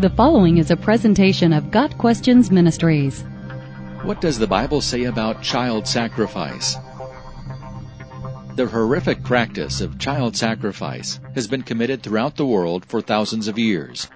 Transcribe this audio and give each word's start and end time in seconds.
The 0.00 0.08
following 0.08 0.56
is 0.56 0.70
a 0.70 0.78
presentation 0.78 1.52
of 1.52 1.70
Got 1.70 1.98
Questions 1.98 2.50
Ministries. 2.50 3.20
What 4.02 4.22
does 4.22 4.38
the 4.38 4.46
Bible 4.46 4.80
say 4.80 5.04
about 5.04 5.42
child 5.42 5.86
sacrifice? 5.86 6.74
The 8.54 8.66
horrific 8.66 9.22
practice 9.22 9.82
of 9.82 9.98
child 9.98 10.38
sacrifice 10.38 11.20
has 11.34 11.46
been 11.46 11.60
committed 11.60 12.02
throughout 12.02 12.36
the 12.36 12.46
world 12.46 12.86
for 12.86 13.02
thousands 13.02 13.46
of 13.46 13.58
years. 13.58 14.08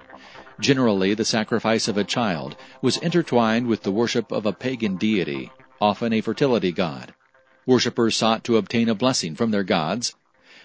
Generally, 0.59 1.13
the 1.13 1.23
sacrifice 1.23 1.87
of 1.87 1.99
a 1.99 2.03
child 2.03 2.55
was 2.81 2.97
intertwined 2.97 3.67
with 3.67 3.83
the 3.83 3.91
worship 3.91 4.31
of 4.31 4.47
a 4.47 4.53
pagan 4.53 4.95
deity, 4.95 5.51
often 5.79 6.13
a 6.13 6.21
fertility 6.21 6.71
god. 6.71 7.13
Worshippers 7.67 8.15
sought 8.15 8.43
to 8.45 8.57
obtain 8.57 8.89
a 8.89 8.95
blessing 8.95 9.35
from 9.35 9.51
their 9.51 9.63
gods, 9.63 10.15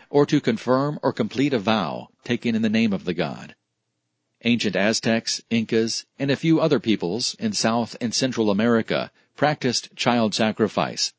or 0.08 0.24
to 0.24 0.40
confirm 0.40 0.98
or 1.02 1.12
complete 1.12 1.52
a 1.52 1.58
vow 1.58 2.08
taken 2.24 2.54
in 2.54 2.62
the 2.62 2.70
name 2.70 2.94
of 2.94 3.04
the 3.04 3.12
god. 3.12 3.54
Ancient 4.42 4.74
Aztecs, 4.74 5.42
Incas, 5.50 6.06
and 6.18 6.30
a 6.30 6.36
few 6.36 6.60
other 6.60 6.80
peoples 6.80 7.36
in 7.38 7.52
South 7.52 7.94
and 8.00 8.14
Central 8.14 8.50
America 8.50 9.12
practiced 9.36 9.94
child 9.96 10.34
sacrifice. 10.34 11.12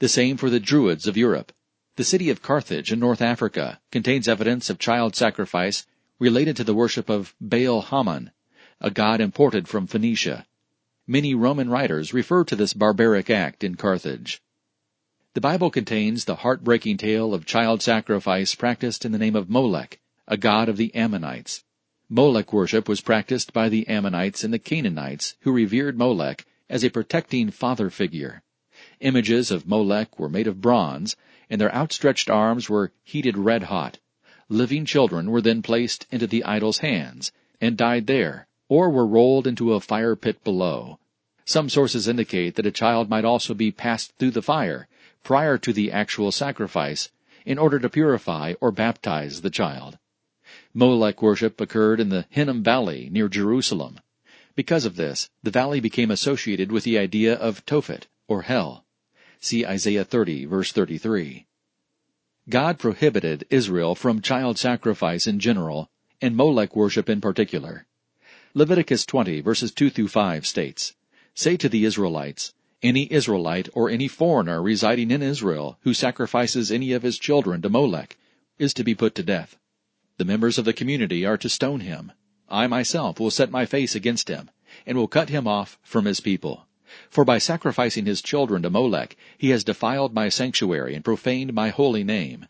The 0.00 0.08
same 0.08 0.36
for 0.36 0.50
the 0.50 0.58
Druids 0.58 1.06
of 1.06 1.16
Europe. 1.16 1.52
The 1.94 2.02
city 2.02 2.28
of 2.28 2.42
Carthage 2.42 2.90
in 2.90 2.98
North 2.98 3.22
Africa 3.22 3.80
contains 3.92 4.26
evidence 4.26 4.68
of 4.68 4.80
child 4.80 5.14
sacrifice 5.14 5.86
related 6.18 6.56
to 6.56 6.64
the 6.64 6.74
worship 6.74 7.08
of 7.08 7.36
Baal 7.40 7.82
Haman, 7.82 8.32
a 8.80 8.90
god 8.90 9.20
imported 9.20 9.68
from 9.68 9.86
Phoenicia. 9.86 10.44
Many 11.06 11.36
Roman 11.36 11.70
writers 11.70 12.12
refer 12.12 12.42
to 12.44 12.56
this 12.56 12.74
barbaric 12.74 13.30
act 13.30 13.62
in 13.62 13.76
Carthage. 13.76 14.42
The 15.34 15.40
Bible 15.40 15.70
contains 15.70 16.24
the 16.24 16.36
heartbreaking 16.36 16.96
tale 16.96 17.32
of 17.32 17.46
child 17.46 17.80
sacrifice 17.80 18.56
practiced 18.56 19.04
in 19.04 19.12
the 19.12 19.18
name 19.18 19.36
of 19.36 19.48
Molech, 19.48 20.00
a 20.26 20.36
god 20.36 20.68
of 20.68 20.76
the 20.76 20.92
Ammonites. 20.96 21.62
Molech 22.08 22.52
worship 22.52 22.88
was 22.88 23.00
practiced 23.00 23.52
by 23.52 23.68
the 23.68 23.88
Ammonites 23.88 24.44
and 24.44 24.54
the 24.54 24.60
Canaanites, 24.60 25.34
who 25.40 25.50
revered 25.50 25.98
Molech 25.98 26.46
as 26.70 26.84
a 26.84 26.88
protecting 26.88 27.50
father 27.50 27.90
figure. 27.90 28.42
Images 29.00 29.50
of 29.50 29.66
Molech 29.66 30.16
were 30.16 30.28
made 30.28 30.46
of 30.46 30.60
bronze, 30.60 31.16
and 31.50 31.60
their 31.60 31.74
outstretched 31.74 32.30
arms 32.30 32.70
were 32.70 32.92
heated 33.02 33.36
red 33.36 33.64
hot. 33.64 33.98
Living 34.48 34.84
children 34.84 35.32
were 35.32 35.40
then 35.40 35.62
placed 35.62 36.06
into 36.12 36.28
the 36.28 36.44
idol's 36.44 36.78
hands, 36.78 37.32
and 37.60 37.76
died 37.76 38.06
there, 38.06 38.46
or 38.68 38.88
were 38.88 39.04
rolled 39.04 39.48
into 39.48 39.72
a 39.72 39.80
fire 39.80 40.14
pit 40.14 40.44
below. 40.44 41.00
Some 41.44 41.68
sources 41.68 42.06
indicate 42.06 42.54
that 42.54 42.66
a 42.66 42.70
child 42.70 43.10
might 43.10 43.24
also 43.24 43.52
be 43.52 43.72
passed 43.72 44.12
through 44.16 44.30
the 44.30 44.42
fire, 44.42 44.86
prior 45.24 45.58
to 45.58 45.72
the 45.72 45.90
actual 45.90 46.30
sacrifice 46.30 47.10
in 47.44 47.58
order 47.58 47.80
to 47.80 47.88
purify 47.88 48.54
or 48.60 48.70
baptize 48.70 49.40
the 49.40 49.50
child. 49.50 49.98
Molech 50.78 51.22
worship 51.22 51.58
occurred 51.58 52.00
in 52.00 52.10
the 52.10 52.26
Hinnom 52.28 52.62
Valley 52.62 53.08
near 53.10 53.30
Jerusalem. 53.30 53.98
Because 54.54 54.84
of 54.84 54.96
this, 54.96 55.30
the 55.42 55.50
valley 55.50 55.80
became 55.80 56.10
associated 56.10 56.70
with 56.70 56.84
the 56.84 56.98
idea 56.98 57.32
of 57.34 57.64
Tophet, 57.64 58.08
or 58.28 58.42
hell. 58.42 58.84
See 59.40 59.64
Isaiah 59.64 60.04
30, 60.04 60.44
verse 60.44 60.72
33. 60.72 61.46
God 62.50 62.78
prohibited 62.78 63.46
Israel 63.48 63.94
from 63.94 64.20
child 64.20 64.58
sacrifice 64.58 65.26
in 65.26 65.40
general, 65.40 65.88
and 66.20 66.36
Molech 66.36 66.76
worship 66.76 67.08
in 67.08 67.22
particular. 67.22 67.86
Leviticus 68.52 69.06
20, 69.06 69.40
verses 69.40 69.72
2 69.72 69.88
through 69.88 70.08
5 70.08 70.46
states, 70.46 70.94
Say 71.32 71.56
to 71.56 71.70
the 71.70 71.86
Israelites, 71.86 72.52
any 72.82 73.10
Israelite 73.10 73.70
or 73.72 73.88
any 73.88 74.08
foreigner 74.08 74.60
residing 74.60 75.10
in 75.10 75.22
Israel 75.22 75.78
who 75.84 75.94
sacrifices 75.94 76.70
any 76.70 76.92
of 76.92 77.02
his 77.02 77.18
children 77.18 77.62
to 77.62 77.70
Molech 77.70 78.18
is 78.58 78.74
to 78.74 78.84
be 78.84 78.94
put 78.94 79.14
to 79.14 79.22
death. 79.22 79.56
The 80.18 80.24
members 80.24 80.56
of 80.56 80.64
the 80.64 80.72
community 80.72 81.26
are 81.26 81.36
to 81.36 81.48
stone 81.50 81.80
him. 81.80 82.10
I 82.48 82.66
myself 82.68 83.20
will 83.20 83.30
set 83.30 83.50
my 83.50 83.66
face 83.66 83.94
against 83.94 84.28
him, 84.28 84.50
and 84.86 84.96
will 84.96 85.08
cut 85.08 85.28
him 85.28 85.46
off 85.46 85.78
from 85.82 86.06
his 86.06 86.20
people. 86.20 86.66
For 87.10 87.22
by 87.22 87.36
sacrificing 87.36 88.06
his 88.06 88.22
children 88.22 88.62
to 88.62 88.70
Molech, 88.70 89.14
he 89.36 89.50
has 89.50 89.62
defiled 89.62 90.14
my 90.14 90.30
sanctuary 90.30 90.94
and 90.94 91.04
profaned 91.04 91.52
my 91.52 91.68
holy 91.68 92.02
name. 92.02 92.46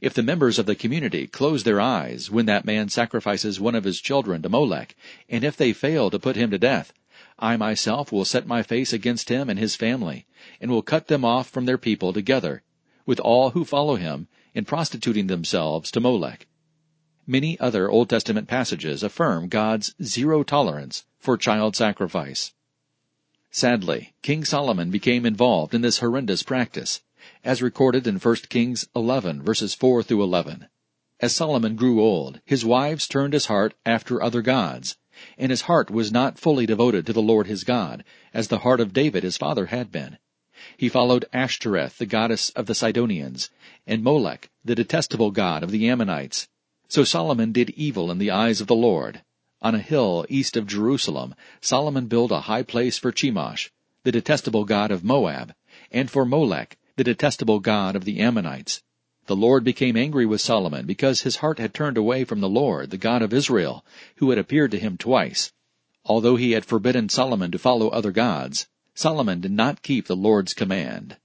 If 0.00 0.12
the 0.12 0.24
members 0.24 0.58
of 0.58 0.66
the 0.66 0.74
community 0.74 1.28
close 1.28 1.62
their 1.62 1.80
eyes 1.80 2.32
when 2.32 2.46
that 2.46 2.64
man 2.64 2.88
sacrifices 2.88 3.60
one 3.60 3.76
of 3.76 3.84
his 3.84 4.00
children 4.00 4.42
to 4.42 4.48
Molech, 4.48 4.96
and 5.28 5.44
if 5.44 5.56
they 5.56 5.72
fail 5.72 6.10
to 6.10 6.18
put 6.18 6.34
him 6.34 6.50
to 6.50 6.58
death, 6.58 6.92
I 7.38 7.56
myself 7.56 8.10
will 8.10 8.24
set 8.24 8.48
my 8.48 8.64
face 8.64 8.92
against 8.92 9.28
him 9.28 9.48
and 9.48 9.58
his 9.60 9.76
family, 9.76 10.26
and 10.60 10.68
will 10.68 10.82
cut 10.82 11.06
them 11.06 11.24
off 11.24 11.48
from 11.48 11.66
their 11.66 11.78
people 11.78 12.12
together, 12.12 12.64
with 13.06 13.20
all 13.20 13.50
who 13.50 13.64
follow 13.64 13.94
him 13.94 14.26
in 14.52 14.64
prostituting 14.64 15.28
themselves 15.28 15.92
to 15.92 16.00
Molech. 16.00 16.48
Many 17.26 17.58
other 17.58 17.90
Old 17.90 18.10
Testament 18.10 18.48
passages 18.48 19.02
affirm 19.02 19.48
God's 19.48 19.94
zero 20.02 20.42
tolerance 20.42 21.06
for 21.18 21.38
child 21.38 21.74
sacrifice. 21.74 22.52
Sadly, 23.50 24.12
King 24.20 24.44
Solomon 24.44 24.90
became 24.90 25.24
involved 25.24 25.72
in 25.72 25.80
this 25.80 26.00
horrendous 26.00 26.42
practice, 26.42 27.00
as 27.42 27.62
recorded 27.62 28.06
in 28.06 28.16
1 28.16 28.36
Kings 28.50 28.86
11 28.94 29.42
verses 29.42 29.72
4 29.72 30.02
through 30.02 30.22
11. 30.22 30.68
As 31.18 31.34
Solomon 31.34 31.76
grew 31.76 32.02
old, 32.02 32.42
his 32.44 32.62
wives 32.62 33.08
turned 33.08 33.32
his 33.32 33.46
heart 33.46 33.72
after 33.86 34.22
other 34.22 34.42
gods, 34.42 34.98
and 35.38 35.50
his 35.50 35.62
heart 35.62 35.90
was 35.90 36.12
not 36.12 36.38
fully 36.38 36.66
devoted 36.66 37.06
to 37.06 37.14
the 37.14 37.22
Lord 37.22 37.46
his 37.46 37.64
God, 37.64 38.04
as 38.34 38.48
the 38.48 38.58
heart 38.58 38.80
of 38.80 38.92
David 38.92 39.22
his 39.22 39.38
father 39.38 39.66
had 39.66 39.90
been. 39.90 40.18
He 40.76 40.90
followed 40.90 41.24
Ashtoreth, 41.32 41.96
the 41.96 42.04
goddess 42.04 42.50
of 42.50 42.66
the 42.66 42.74
Sidonians, 42.74 43.48
and 43.86 44.02
Molech, 44.02 44.50
the 44.62 44.74
detestable 44.74 45.30
god 45.30 45.62
of 45.62 45.70
the 45.70 45.88
Ammonites. 45.88 46.48
So 46.88 47.04
Solomon 47.04 47.52
did 47.52 47.70
evil 47.70 48.10
in 48.10 48.18
the 48.18 48.30
eyes 48.30 48.60
of 48.60 48.66
the 48.66 48.74
Lord. 48.74 49.22
On 49.62 49.74
a 49.74 49.78
hill 49.78 50.26
east 50.28 50.56
of 50.56 50.66
Jerusalem, 50.66 51.34
Solomon 51.60 52.06
built 52.06 52.30
a 52.30 52.40
high 52.40 52.62
place 52.62 52.98
for 52.98 53.10
Chemosh, 53.10 53.70
the 54.02 54.12
detestable 54.12 54.64
god 54.64 54.90
of 54.90 55.02
Moab, 55.02 55.54
and 55.90 56.10
for 56.10 56.26
Molech, 56.26 56.76
the 56.96 57.04
detestable 57.04 57.60
god 57.60 57.96
of 57.96 58.04
the 58.04 58.20
Ammonites. 58.20 58.82
The 59.26 59.34
Lord 59.34 59.64
became 59.64 59.96
angry 59.96 60.26
with 60.26 60.42
Solomon 60.42 60.84
because 60.84 61.22
his 61.22 61.36
heart 61.36 61.58
had 61.58 61.72
turned 61.72 61.96
away 61.96 62.24
from 62.24 62.40
the 62.40 62.48
Lord, 62.48 62.90
the 62.90 62.98
God 62.98 63.22
of 63.22 63.32
Israel, 63.32 63.82
who 64.16 64.28
had 64.28 64.38
appeared 64.38 64.70
to 64.72 64.78
him 64.78 64.98
twice. 64.98 65.50
Although 66.04 66.36
he 66.36 66.50
had 66.50 66.66
forbidden 66.66 67.08
Solomon 67.08 67.50
to 67.52 67.58
follow 67.58 67.88
other 67.88 68.12
gods, 68.12 68.68
Solomon 68.94 69.40
did 69.40 69.52
not 69.52 69.82
keep 69.82 70.06
the 70.06 70.14
Lord's 70.14 70.52
command. 70.52 71.16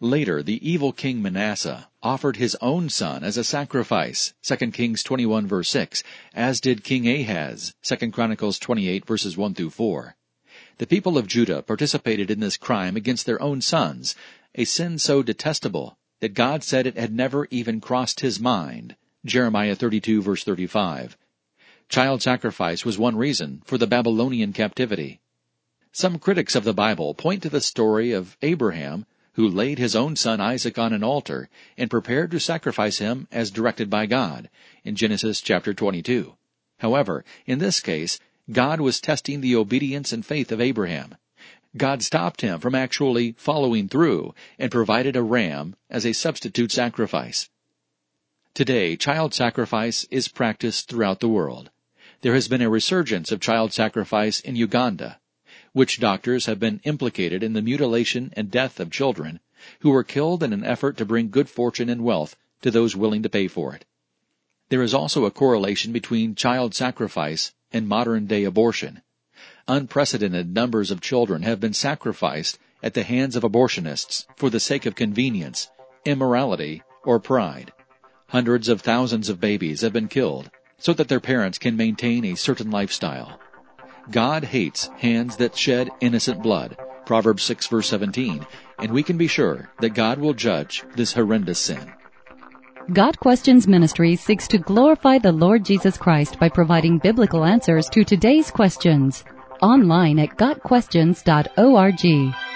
Later, 0.00 0.42
the 0.42 0.66
evil 0.66 0.92
king 0.92 1.20
Manasseh 1.20 1.87
offered 2.02 2.36
his 2.36 2.56
own 2.60 2.88
son 2.88 3.24
as 3.24 3.36
a 3.36 3.42
sacrifice, 3.42 4.32
2 4.42 4.70
Kings 4.70 5.02
21 5.02 5.46
verse 5.46 5.68
6, 5.70 6.04
as 6.32 6.60
did 6.60 6.84
King 6.84 7.08
Ahaz, 7.08 7.74
2 7.82 8.10
Chronicles 8.12 8.58
28 8.58 9.04
verses 9.04 9.36
1 9.36 9.54
through 9.54 9.70
4. 9.70 10.16
The 10.78 10.86
people 10.86 11.18
of 11.18 11.26
Judah 11.26 11.60
participated 11.60 12.30
in 12.30 12.38
this 12.40 12.56
crime 12.56 12.96
against 12.96 13.26
their 13.26 13.42
own 13.42 13.60
sons, 13.60 14.14
a 14.54 14.64
sin 14.64 14.98
so 14.98 15.22
detestable 15.22 15.98
that 16.20 16.34
God 16.34 16.62
said 16.62 16.86
it 16.86 16.96
had 16.96 17.12
never 17.12 17.48
even 17.50 17.80
crossed 17.80 18.20
his 18.20 18.38
mind. 18.38 18.94
Jeremiah 19.24 19.74
32 19.74 20.22
verse 20.22 20.44
35. 20.44 21.16
Child 21.88 22.22
sacrifice 22.22 22.84
was 22.84 22.98
one 22.98 23.16
reason 23.16 23.62
for 23.64 23.76
the 23.76 23.86
Babylonian 23.86 24.52
captivity. 24.52 25.20
Some 25.90 26.18
critics 26.18 26.54
of 26.54 26.64
the 26.64 26.74
Bible 26.74 27.14
point 27.14 27.42
to 27.42 27.48
the 27.48 27.60
story 27.60 28.12
of 28.12 28.36
Abraham 28.42 29.06
who 29.38 29.48
laid 29.48 29.78
his 29.78 29.94
own 29.94 30.16
son 30.16 30.40
Isaac 30.40 30.80
on 30.80 30.92
an 30.92 31.04
altar 31.04 31.48
and 31.76 31.88
prepared 31.88 32.32
to 32.32 32.40
sacrifice 32.40 32.98
him 32.98 33.28
as 33.30 33.52
directed 33.52 33.88
by 33.88 34.04
God 34.04 34.50
in 34.82 34.96
Genesis 34.96 35.40
chapter 35.40 35.72
22. 35.72 36.34
However, 36.80 37.24
in 37.46 37.60
this 37.60 37.78
case, 37.78 38.18
God 38.50 38.80
was 38.80 39.00
testing 39.00 39.40
the 39.40 39.54
obedience 39.54 40.12
and 40.12 40.26
faith 40.26 40.50
of 40.50 40.60
Abraham. 40.60 41.14
God 41.76 42.02
stopped 42.02 42.40
him 42.40 42.58
from 42.58 42.74
actually 42.74 43.36
following 43.38 43.88
through 43.88 44.34
and 44.58 44.72
provided 44.72 45.14
a 45.14 45.22
ram 45.22 45.76
as 45.88 46.04
a 46.04 46.12
substitute 46.12 46.72
sacrifice. 46.72 47.48
Today, 48.54 48.96
child 48.96 49.34
sacrifice 49.34 50.04
is 50.10 50.26
practiced 50.26 50.88
throughout 50.88 51.20
the 51.20 51.28
world. 51.28 51.70
There 52.22 52.34
has 52.34 52.48
been 52.48 52.62
a 52.62 52.68
resurgence 52.68 53.30
of 53.30 53.38
child 53.38 53.72
sacrifice 53.72 54.40
in 54.40 54.56
Uganda. 54.56 55.20
Witch 55.74 56.00
doctors 56.00 56.46
have 56.46 56.58
been 56.58 56.80
implicated 56.84 57.42
in 57.42 57.52
the 57.52 57.62
mutilation 57.62 58.32
and 58.36 58.50
death 58.50 58.80
of 58.80 58.90
children 58.90 59.40
who 59.80 59.90
were 59.90 60.04
killed 60.04 60.42
in 60.42 60.52
an 60.52 60.64
effort 60.64 60.96
to 60.96 61.04
bring 61.04 61.30
good 61.30 61.48
fortune 61.48 61.88
and 61.88 62.02
wealth 62.02 62.36
to 62.62 62.70
those 62.70 62.96
willing 62.96 63.22
to 63.22 63.28
pay 63.28 63.48
for 63.48 63.74
it. 63.74 63.84
There 64.68 64.82
is 64.82 64.94
also 64.94 65.24
a 65.24 65.30
correlation 65.30 65.92
between 65.92 66.34
child 66.34 66.74
sacrifice 66.74 67.52
and 67.72 67.88
modern 67.88 68.26
day 68.26 68.44
abortion 68.44 69.02
unprecedented 69.68 70.54
numbers 70.54 70.90
of 70.90 71.00
children 71.00 71.42
have 71.42 71.60
been 71.60 71.74
sacrificed 71.74 72.58
at 72.82 72.94
the 72.94 73.02
hands 73.02 73.36
of 73.36 73.42
abortionists 73.42 74.24
for 74.34 74.48
the 74.48 74.58
sake 74.58 74.86
of 74.86 74.94
convenience, 74.94 75.68
immorality, 76.06 76.82
or 77.04 77.20
pride. 77.20 77.70
Hundreds 78.28 78.68
of 78.68 78.80
thousands 78.80 79.28
of 79.28 79.40
babies 79.40 79.82
have 79.82 79.92
been 79.92 80.08
killed 80.08 80.50
so 80.78 80.94
that 80.94 81.08
their 81.08 81.20
parents 81.20 81.58
can 81.58 81.76
maintain 81.76 82.24
a 82.24 82.34
certain 82.34 82.70
lifestyle. 82.70 83.38
God 84.10 84.44
hates 84.44 84.88
hands 84.96 85.36
that 85.36 85.56
shed 85.56 85.90
innocent 86.00 86.42
blood. 86.42 86.76
Proverbs 87.04 87.42
6 87.42 87.66
verse 87.66 87.88
17. 87.88 88.46
And 88.78 88.92
we 88.92 89.02
can 89.02 89.16
be 89.16 89.26
sure 89.26 89.70
that 89.80 89.90
God 89.90 90.18
will 90.18 90.34
judge 90.34 90.84
this 90.94 91.12
horrendous 91.12 91.58
sin. 91.58 91.92
Got 92.92 93.18
Questions 93.18 93.68
Ministry 93.68 94.16
seeks 94.16 94.48
to 94.48 94.58
glorify 94.58 95.18
the 95.18 95.32
Lord 95.32 95.64
Jesus 95.64 95.98
Christ 95.98 96.38
by 96.38 96.48
providing 96.48 96.98
biblical 96.98 97.44
answers 97.44 97.88
to 97.90 98.02
today's 98.02 98.50
questions. 98.50 99.24
Online 99.60 100.18
at 100.18 100.38
GotQuestions.org. 100.38 102.47